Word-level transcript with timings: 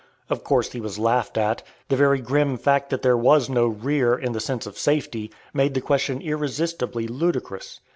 Of 0.31 0.43
course 0.43 0.71
he 0.71 0.81
was 0.81 0.97
laughed 0.97 1.37
at. 1.37 1.61
The 1.89 1.95
very 1.95 2.21
grim 2.21 2.57
fact 2.57 2.89
that 2.89 3.03
there 3.03 3.15
was 3.15 3.51
no 3.51 3.67
"rear," 3.67 4.17
in 4.17 4.31
the 4.31 4.39
sense 4.39 4.65
of 4.65 4.75
safety, 4.75 5.29
made 5.53 5.75
the 5.75 5.79
question 5.79 6.21
irresistibly 6.23 7.05
ludicrous. 7.05 7.79